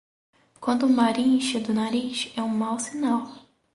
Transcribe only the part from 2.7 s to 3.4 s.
sinal.